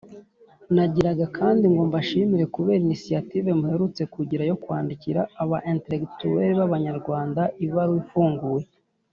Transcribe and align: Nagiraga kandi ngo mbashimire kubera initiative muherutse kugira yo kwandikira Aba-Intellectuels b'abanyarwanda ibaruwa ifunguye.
Nagiraga 0.73 1.25
kandi 1.37 1.65
ngo 1.71 1.81
mbashimire 1.89 2.45
kubera 2.55 2.81
initiative 2.87 3.47
muherutse 3.59 4.01
kugira 4.13 4.43
yo 4.49 4.57
kwandikira 4.63 5.21
Aba-Intellectuels 5.43 6.57
b'abanyarwanda 6.59 7.41
ibaruwa 7.65 7.99
ifunguye. 8.03 8.65